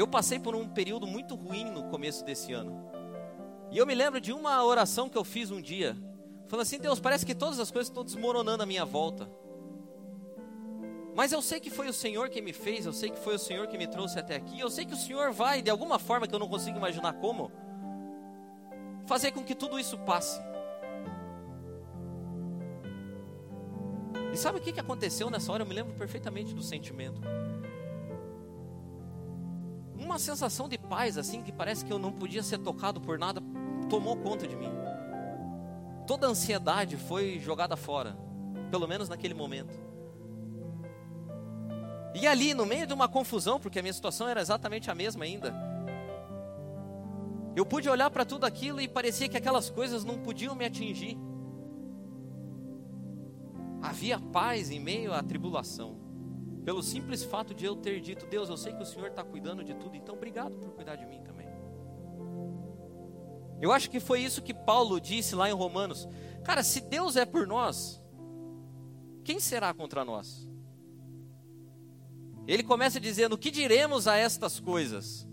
[0.00, 2.90] Eu passei por um período muito ruim no começo desse ano.
[3.70, 5.94] E eu me lembro de uma oração que eu fiz um dia,
[6.48, 9.30] falando assim: Deus, parece que todas as coisas estão desmoronando à minha volta.
[11.14, 13.38] Mas eu sei que foi o Senhor que me fez, eu sei que foi o
[13.38, 16.26] Senhor que me trouxe até aqui, eu sei que o Senhor vai, de alguma forma
[16.26, 17.52] que eu não consigo imaginar como,
[19.06, 20.40] fazer com que tudo isso passe.
[24.32, 25.62] E sabe o que aconteceu nessa hora?
[25.62, 27.20] Eu me lembro perfeitamente do sentimento.
[30.10, 33.40] Uma sensação de paz, assim, que parece que eu não podia ser tocado por nada,
[33.88, 34.72] tomou conta de mim.
[36.04, 38.18] Toda a ansiedade foi jogada fora,
[38.72, 39.72] pelo menos naquele momento.
[42.12, 45.24] E ali, no meio de uma confusão, porque a minha situação era exatamente a mesma
[45.24, 45.54] ainda,
[47.54, 51.16] eu pude olhar para tudo aquilo e parecia que aquelas coisas não podiam me atingir.
[53.80, 56.00] Havia paz em meio à tribulação,
[56.64, 59.64] pelo simples fato de eu ter dito: Deus, eu sei que o Senhor está cuidando
[59.64, 61.48] de tudo, então obrigado por cuidar de mim também.
[63.60, 66.08] Eu acho que foi isso que Paulo disse lá em Romanos:
[66.44, 68.02] Cara, se Deus é por nós,
[69.22, 70.48] quem será contra nós?
[72.46, 75.28] Ele começa dizendo: O que diremos a estas coisas?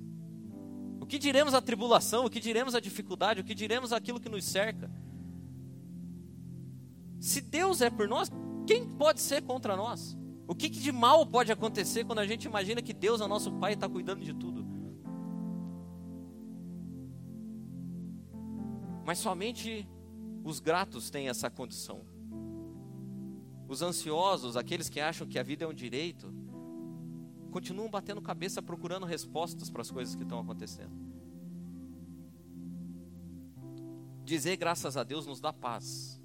[1.00, 2.26] O que diremos à tribulação?
[2.26, 3.40] O que diremos à dificuldade?
[3.40, 4.92] O que diremos àquilo que nos cerca?
[7.20, 8.30] Se Deus é por nós,
[8.68, 10.18] quem pode ser contra nós?
[10.48, 13.72] O que, de mal pode acontecer quando a gente imagina que Deus é nosso Pai
[13.72, 14.66] e está cuidando de tudo?
[19.06, 19.88] Mas somente
[20.44, 22.06] os gratos têm essa condição.
[23.68, 26.34] Os ansiosos, aqueles que acham que a vida é um direito,
[27.52, 30.96] continuam batendo cabeça procurando respostas para as coisas que estão acontecendo.
[34.24, 36.17] Dizer graças a Deus nos dá paz,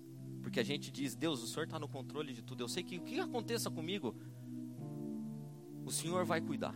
[0.42, 2.62] porque a gente diz: Deus, o Senhor está no controle de tudo.
[2.62, 4.14] Eu sei que o que aconteça comigo,
[5.84, 6.74] o Senhor vai cuidar.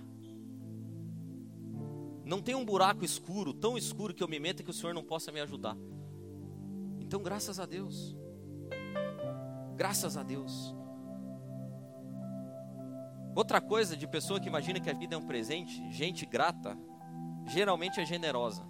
[2.25, 5.05] Não tem um buraco escuro, tão escuro que eu me meta que o Senhor não
[5.05, 5.77] possa me ajudar.
[6.99, 8.17] Então, graças a Deus.
[9.77, 10.75] Graças a Deus.
[13.35, 16.77] Outra coisa de pessoa que imagina que a vida é um presente, gente grata,
[17.47, 18.67] geralmente é generosa.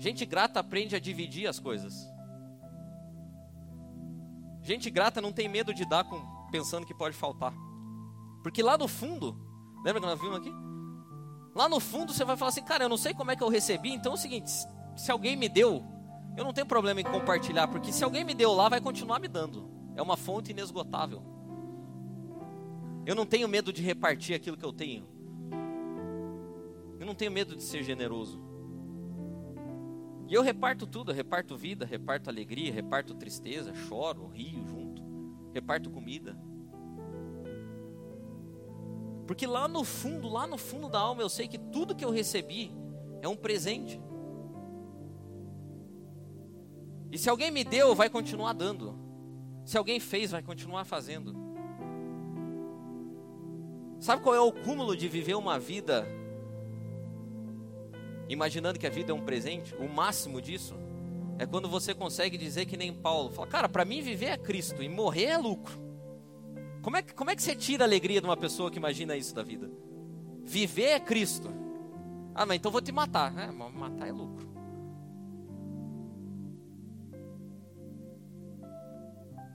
[0.00, 2.10] Gente grata aprende a dividir as coisas.
[4.62, 6.18] Gente grata não tem medo de dar com,
[6.50, 7.52] pensando que pode faltar.
[8.42, 9.36] Porque lá no fundo,
[9.84, 10.50] lembra que nós vimos aqui?
[11.54, 13.50] Lá no fundo você vai falar assim, cara, eu não sei como é que eu
[13.50, 14.50] recebi, então é o seguinte,
[14.96, 15.84] se alguém me deu,
[16.34, 19.28] eu não tenho problema em compartilhar, porque se alguém me deu lá, vai continuar me
[19.28, 19.70] dando.
[19.96, 21.22] É uma fonte inesgotável.
[23.04, 25.06] Eu não tenho medo de repartir aquilo que eu tenho.
[26.98, 28.49] não tenho medo de ser generoso.
[30.30, 35.02] E eu reparto tudo, eu reparto vida, reparto alegria, reparto tristeza, choro, rio junto,
[35.52, 36.38] reparto comida.
[39.26, 42.10] Porque lá no fundo, lá no fundo da alma, eu sei que tudo que eu
[42.10, 42.70] recebi
[43.20, 44.00] é um presente.
[47.10, 48.96] E se alguém me deu, vai continuar dando.
[49.64, 51.34] Se alguém fez, vai continuar fazendo.
[53.98, 56.06] Sabe qual é o cúmulo de viver uma vida
[58.32, 59.74] imaginando que a vida é um presente?
[59.76, 60.74] O máximo disso
[61.38, 64.82] é quando você consegue dizer que nem Paulo, fala: "Cara, para mim viver é Cristo
[64.82, 65.78] e morrer é lucro".
[66.82, 69.16] Como é, que, como é que você tira a alegria de uma pessoa que imagina
[69.16, 69.70] isso da vida?
[70.44, 71.50] Viver é Cristo.
[72.34, 73.36] Ah, mas então vou te matar.
[73.36, 74.48] É, matar é lucro.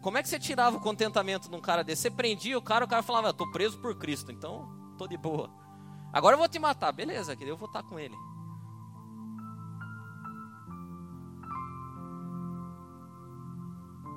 [0.06, 2.04] Como é que você tirava o contentamento de um cara desse?
[2.04, 5.50] Você prendia o cara, o cara falava, estou preso por Cristo, então estou de boa.
[6.14, 8.16] Agora eu vou te matar, beleza, eu vou estar com ele.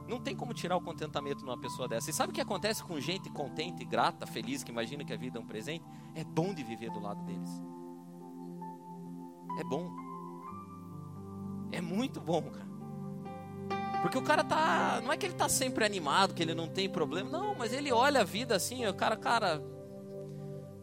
[0.08, 2.08] Não tem como tirar o contentamento numa pessoa dessa.
[2.08, 5.38] E sabe o que acontece com gente contente, grata, feliz, que imagina que a vida
[5.38, 5.84] é um presente?
[6.14, 7.50] É bom de viver do lado deles.
[9.60, 9.90] É bom.
[11.70, 12.68] É muito bom, cara.
[14.00, 15.00] Porque o cara tá.
[15.02, 17.28] Não é que ele tá sempre animado, que ele não tem problema.
[17.28, 19.62] Não, mas ele olha a vida assim, o cara, cara.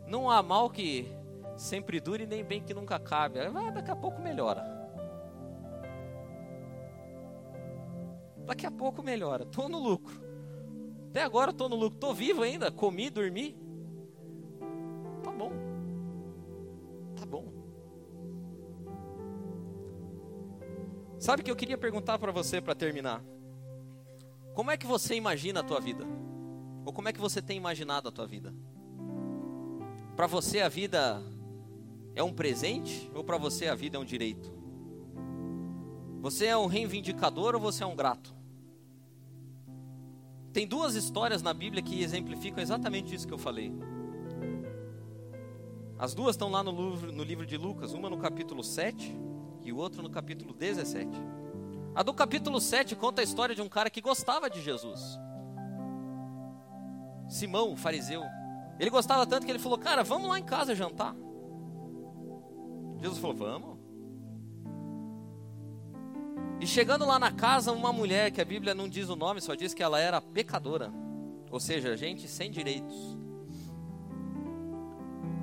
[0.07, 1.11] Não há mal que
[1.57, 3.39] sempre dure, nem bem que nunca cabe.
[3.49, 4.74] Vai, daqui a pouco melhora.
[8.45, 9.45] Daqui a pouco melhora.
[9.45, 10.23] Tô no lucro.
[11.10, 11.99] Até agora tô no lucro.
[11.99, 12.71] Tô vivo ainda.
[12.71, 13.55] Comi, dormi.
[15.23, 15.51] Tá bom.
[17.15, 17.51] Tá bom.
[21.17, 23.23] Sabe que eu queria perguntar para você para terminar?
[24.53, 26.05] Como é que você imagina a tua vida?
[26.86, 28.53] Ou como é que você tem imaginado a tua vida?
[30.15, 31.21] Para você a vida
[32.15, 34.55] é um presente ou para você a vida é um direito?
[36.25, 38.33] Você é um reivindicador ou você é um grato?
[40.51, 43.71] Tem duas histórias na Bíblia que exemplificam exatamente isso que eu falei.
[45.99, 49.15] As duas estão lá no livro, no livro de Lucas, uma no capítulo 7
[49.61, 51.11] e o outro no capítulo 17.
[51.93, 55.19] A do capítulo 7 conta a história de um cara que gostava de Jesus.
[57.29, 58.23] Simão, o fariseu.
[58.79, 61.15] Ele gostava tanto que ele falou: Cara, vamos lá em casa jantar.
[62.99, 63.74] Jesus falou: Vamos.
[66.65, 69.54] E chegando lá na casa, uma mulher, que a Bíblia não diz o nome, só
[69.54, 70.91] diz que ela era pecadora.
[71.51, 73.15] Ou seja, gente sem direitos.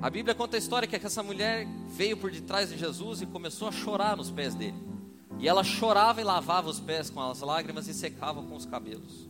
[0.01, 3.69] A Bíblia conta a história que essa mulher veio por detrás de Jesus e começou
[3.69, 4.75] a chorar nos pés dele.
[5.39, 9.29] E ela chorava e lavava os pés com as lágrimas e secava com os cabelos.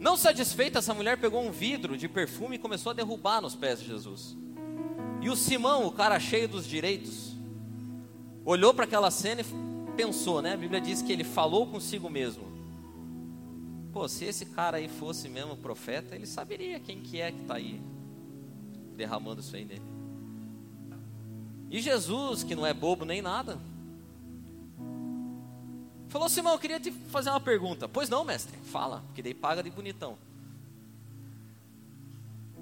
[0.00, 3.80] Não satisfeita, essa mulher pegou um vidro de perfume e começou a derrubar nos pés
[3.80, 4.34] de Jesus.
[5.20, 7.36] E o Simão, o cara cheio dos direitos,
[8.46, 10.52] olhou para aquela cena e pensou, né?
[10.52, 12.44] A Bíblia diz que ele falou consigo mesmo.
[13.92, 17.54] Pô, se esse cara aí fosse mesmo profeta, ele saberia quem que é que está
[17.54, 17.80] aí
[18.96, 19.82] derramando isso aí nele.
[21.70, 23.58] E Jesus, que não é bobo nem nada,
[26.08, 27.88] falou: Simão, eu queria te fazer uma pergunta.
[27.88, 30.16] Pois não, mestre, fala, porque daí paga de bonitão.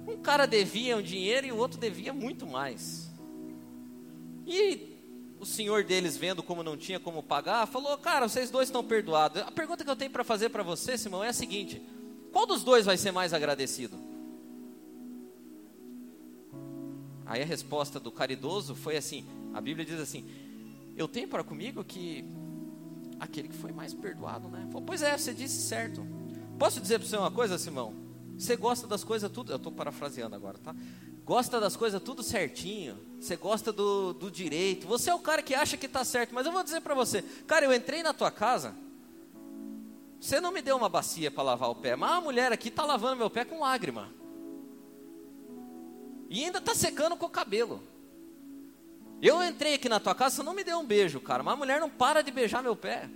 [0.07, 3.11] Um cara devia um dinheiro e o outro devia muito mais.
[4.45, 4.92] E
[5.43, 9.41] o senhor deles, vendo como não tinha como pagar, falou: Cara, vocês dois estão perdoados.
[9.43, 11.81] A pergunta que eu tenho para fazer para você, Simão, é a seguinte:
[12.31, 13.97] Qual dos dois vai ser mais agradecido?
[17.25, 20.25] Aí a resposta do caridoso foi assim: a Bíblia diz assim:
[20.95, 22.25] Eu tenho para comigo que
[23.19, 24.67] aquele que foi mais perdoado, né?
[24.67, 26.05] Falou, pois é, você disse certo.
[26.59, 27.93] Posso dizer para você uma coisa, Simão?
[28.37, 30.75] Você gosta das coisas tudo, eu estou parafraseando agora, tá?
[31.25, 32.97] Gosta das coisas tudo certinho.
[33.19, 34.85] Você gosta do, do direito.
[34.87, 36.35] Você é o cara que acha que está certo.
[36.35, 38.75] Mas eu vou dizer para você, cara, eu entrei na tua casa.
[40.19, 42.85] Você não me deu uma bacia para lavar o pé, mas a mulher aqui está
[42.85, 44.09] lavando meu pé com lágrima.
[46.29, 47.81] E ainda está secando com o cabelo.
[49.21, 51.43] Eu entrei aqui na tua casa, você não me deu um beijo, cara.
[51.43, 53.09] Mas a mulher não para de beijar meu pé.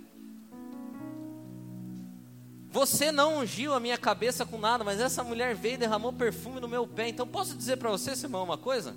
[2.70, 6.60] Você não ungiu a minha cabeça com nada, mas essa mulher veio e derramou perfume
[6.60, 7.08] no meu pé.
[7.08, 8.94] Então posso dizer para você, Simão, uma coisa?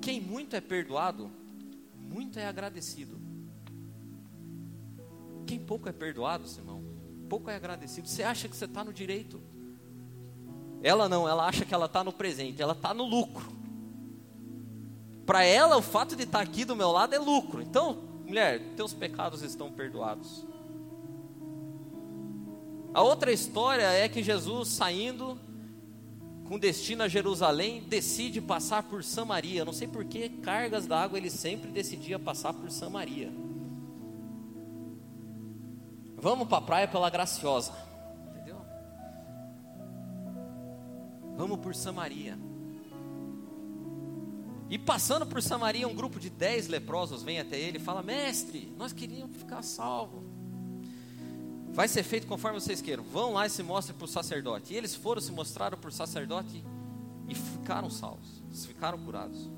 [0.00, 1.30] Quem muito é perdoado,
[1.94, 3.20] muito é agradecido.
[5.46, 6.82] Quem pouco é perdoado, Simão,
[7.28, 8.08] pouco é agradecido.
[8.08, 9.40] Você acha que você está no direito?
[10.82, 13.54] Ela não, ela acha que ela está no presente, ela está no lucro.
[15.24, 17.62] Para ela, o fato de estar tá aqui do meu lado é lucro.
[17.62, 20.44] Então, mulher, teus pecados estão perdoados.
[22.96, 25.38] A outra história é que Jesus saindo,
[26.48, 29.66] com destino a Jerusalém, decide passar por Samaria.
[29.66, 33.30] Não sei por que cargas d'água ele sempre decidia passar por Samaria.
[36.16, 37.74] Vamos para a praia pela Graciosa.
[38.30, 38.56] Entendeu?
[41.36, 42.38] Vamos por Samaria.
[44.70, 48.72] E passando por Samaria, um grupo de dez leprosos vem até ele e fala: Mestre,
[48.78, 50.35] nós queríamos ficar salvos.
[51.76, 53.04] Vai ser feito conforme vocês queiram.
[53.04, 54.72] Vão lá e se mostrem para o sacerdote.
[54.72, 56.64] E eles foram, se mostraram para o sacerdote
[57.28, 59.50] e ficaram salvos, ficaram curados.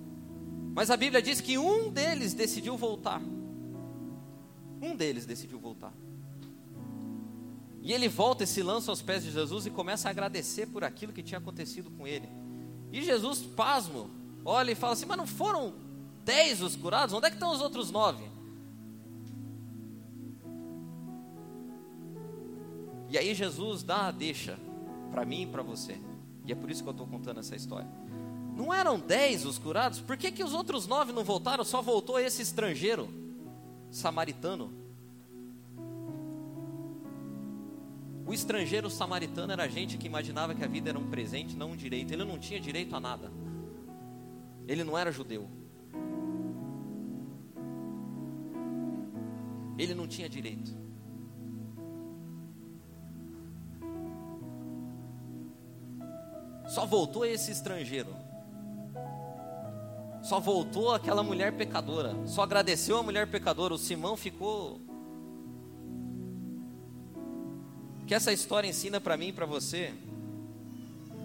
[0.74, 3.22] Mas a Bíblia diz que um deles decidiu voltar.
[4.82, 5.92] Um deles decidiu voltar.
[7.80, 10.82] E ele volta e se lança aos pés de Jesus e começa a agradecer por
[10.82, 12.28] aquilo que tinha acontecido com ele.
[12.92, 14.10] E Jesus, pasmo,
[14.44, 15.72] olha e fala assim: Mas não foram
[16.24, 17.14] dez os curados?
[17.14, 18.27] Onde é que estão os outros nove?
[23.08, 24.58] E aí Jesus dá a deixa
[25.10, 25.98] para mim e para você.
[26.44, 27.88] E é por isso que eu estou contando essa história.
[28.54, 30.00] Não eram dez os curados?
[30.00, 31.64] Por que, que os outros nove não voltaram?
[31.64, 33.08] Só voltou esse estrangeiro,
[33.90, 34.72] samaritano.
[38.26, 41.76] O estrangeiro samaritano era gente que imaginava que a vida era um presente, não um
[41.76, 42.12] direito.
[42.12, 43.32] Ele não tinha direito a nada.
[44.66, 45.48] Ele não era judeu.
[49.78, 50.87] Ele não tinha direito.
[56.68, 58.14] Só voltou esse estrangeiro.
[60.22, 62.14] Só voltou aquela mulher pecadora.
[62.26, 63.72] Só agradeceu a mulher pecadora.
[63.72, 64.78] O Simão ficou
[68.06, 69.94] que essa história ensina para mim e para você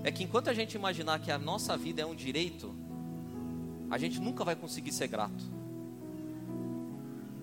[0.03, 2.73] é que enquanto a gente imaginar que a nossa vida é um direito,
[3.89, 5.43] a gente nunca vai conseguir ser grato.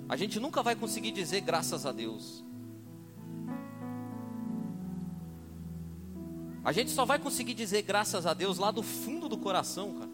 [0.09, 2.45] A gente nunca vai conseguir dizer graças a Deus.
[6.63, 10.11] A gente só vai conseguir dizer graças a Deus lá do fundo do coração, cara.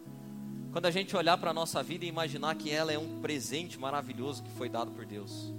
[0.71, 3.79] Quando a gente olhar para a nossa vida e imaginar que ela é um presente
[3.79, 5.53] maravilhoso que foi dado por Deus.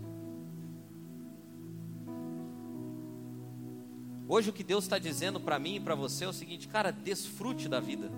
[4.29, 6.91] Hoje o que Deus está dizendo para mim e para você é o seguinte, cara,
[6.91, 8.11] desfrute da vida.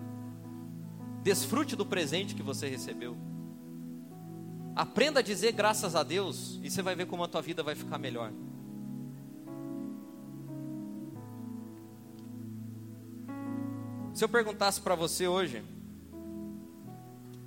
[1.23, 3.15] Desfrute do presente que você recebeu.
[4.75, 7.75] Aprenda a dizer graças a Deus e você vai ver como a tua vida vai
[7.75, 8.31] ficar melhor.
[14.19, 15.63] Se eu perguntasse para você hoje,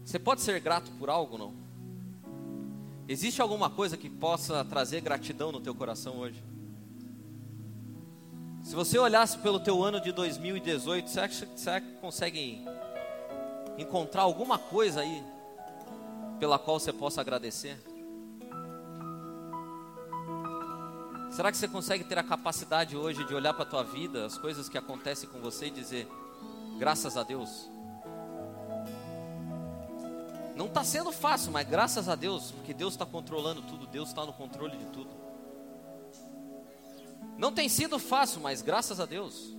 [0.03, 1.53] você pode ser grato por algo não?
[3.07, 6.43] Existe alguma coisa que possa trazer gratidão no teu coração hoje?
[8.63, 12.65] Se você olhasse pelo teu ano de 2018, será que, será que consegue
[13.77, 15.23] encontrar alguma coisa aí
[16.41, 17.77] pela qual você possa agradecer?
[21.33, 24.39] Será que você consegue ter a capacidade hoje de olhar para a tua vida, as
[24.39, 26.09] coisas que acontecem com você e dizer,
[26.83, 27.71] graças a Deus?
[30.57, 34.27] Não está sendo fácil, mas graças a Deus, porque Deus está controlando tudo, Deus está
[34.27, 35.11] no controle de tudo.
[37.39, 39.57] Não tem sido fácil, mas graças a Deus.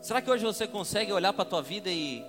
[0.00, 2.24] Será que hoje você consegue olhar para a tua vida e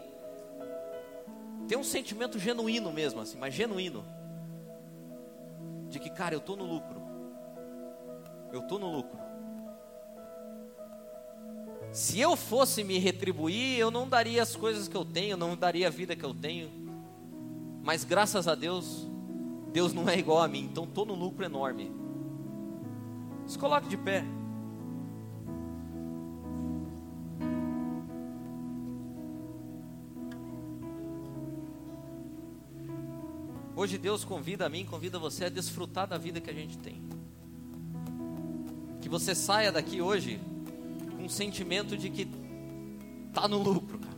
[1.68, 4.04] ter um sentimento genuíno mesmo, assim, mas genuíno,
[5.88, 7.00] de que, cara, eu estou no lucro.
[8.52, 9.27] Eu estou no lucro.
[11.92, 15.88] Se eu fosse me retribuir, eu não daria as coisas que eu tenho, não daria
[15.88, 16.70] a vida que eu tenho.
[17.84, 19.08] Mas graças a Deus,
[19.72, 21.92] Deus não é igual a mim, então estou no lucro enorme.
[23.46, 24.24] Se coloque de pé.
[33.76, 37.02] Hoje Deus convida a mim, convida você a desfrutar da vida que a gente tem.
[39.00, 40.42] Que você saia daqui hoje
[41.20, 42.28] um sentimento de que
[43.28, 44.18] está no lucro, cara.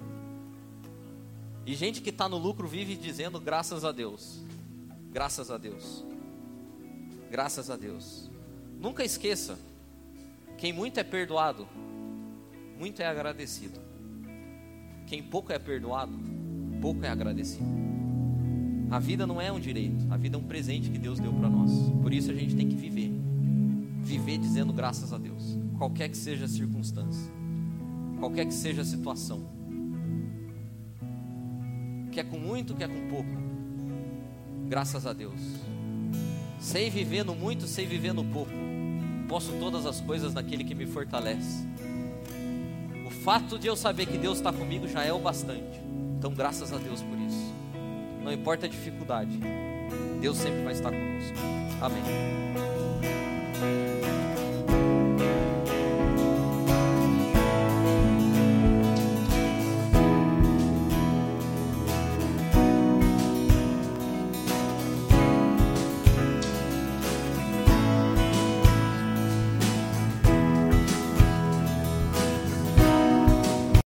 [1.66, 4.44] E gente que está no lucro vive dizendo graças a Deus.
[5.12, 6.04] Graças a Deus.
[7.30, 8.30] Graças a Deus.
[8.80, 9.58] Nunca esqueça:
[10.58, 11.68] quem muito é perdoado,
[12.78, 13.80] muito é agradecido.
[15.06, 16.14] Quem pouco é perdoado,
[16.82, 17.66] pouco é agradecido.
[18.92, 21.50] A vida não é um direito, a vida é um presente que Deus deu para
[21.50, 21.72] nós.
[22.02, 23.12] Por isso a gente tem que viver.
[24.02, 27.34] Viver dizendo graças a Deus, qualquer que seja a circunstância,
[28.20, 29.50] qualquer que seja a situação.
[32.12, 33.50] Quer com muito, quer com pouco
[34.70, 35.42] Graças a Deus.
[36.60, 38.52] Sei viver no muito, sei viver no pouco.
[39.28, 41.68] Posso todas as coisas naquele que me fortalece.
[43.04, 45.82] O fato de eu saber que Deus está comigo já é o bastante.
[46.20, 47.52] Então, graças a Deus por isso.
[48.24, 49.40] Não importa a dificuldade,
[50.22, 51.38] Deus sempre vai estar conosco.
[51.82, 53.89] Amém.